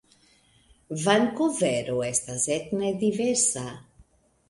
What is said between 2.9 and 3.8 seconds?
diversa.